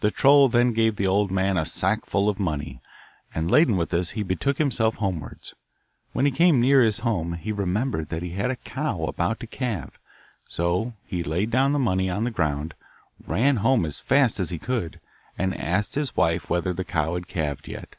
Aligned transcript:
The 0.00 0.10
troll 0.10 0.50
then 0.50 0.74
gave 0.74 0.96
the 0.96 1.06
old 1.06 1.30
man 1.30 1.56
a 1.56 1.64
sackful 1.64 2.28
of 2.28 2.38
money, 2.38 2.82
and 3.34 3.50
laden 3.50 3.78
with 3.78 3.88
this 3.88 4.10
he 4.10 4.22
betook 4.22 4.58
himself 4.58 4.96
homewards. 4.96 5.54
When 6.12 6.26
he 6.26 6.30
came 6.30 6.60
near 6.60 6.82
his 6.82 6.98
home 6.98 7.32
he 7.32 7.50
remembered 7.50 8.10
that 8.10 8.22
he 8.22 8.32
had 8.32 8.50
a 8.50 8.56
cow 8.56 9.04
about 9.06 9.40
to 9.40 9.46
calve, 9.46 9.98
so 10.44 10.92
he 11.06 11.22
laid 11.22 11.50
down 11.50 11.72
the 11.72 11.78
money 11.78 12.10
on 12.10 12.24
the 12.24 12.30
ground, 12.30 12.74
ran 13.26 13.56
home 13.64 13.86
as 13.86 14.00
fast 14.00 14.38
as 14.38 14.50
he 14.50 14.58
could, 14.58 15.00
and 15.38 15.56
asked 15.58 15.94
his 15.94 16.14
wife 16.14 16.50
whether 16.50 16.74
the 16.74 16.84
cow 16.84 17.14
had 17.14 17.26
calved 17.26 17.68
yet. 17.68 17.96